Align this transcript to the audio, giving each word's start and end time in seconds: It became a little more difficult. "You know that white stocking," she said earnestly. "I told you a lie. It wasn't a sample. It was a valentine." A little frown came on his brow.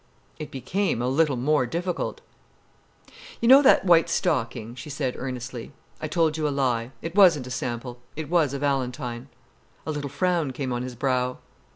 It 0.39 0.49
became 0.49 0.99
a 0.99 1.07
little 1.07 1.35
more 1.35 1.67
difficult. 1.67 2.21
"You 3.39 3.47
know 3.47 3.61
that 3.61 3.85
white 3.85 4.09
stocking," 4.09 4.73
she 4.73 4.89
said 4.89 5.13
earnestly. 5.15 5.73
"I 6.01 6.07
told 6.07 6.37
you 6.37 6.47
a 6.47 6.49
lie. 6.49 6.89
It 7.03 7.13
wasn't 7.13 7.45
a 7.45 7.51
sample. 7.51 7.99
It 8.15 8.27
was 8.27 8.51
a 8.51 8.57
valentine." 8.57 9.27
A 9.85 9.91
little 9.91 10.09
frown 10.09 10.53
came 10.53 10.73
on 10.73 10.81
his 10.81 10.95
brow. 10.95 11.37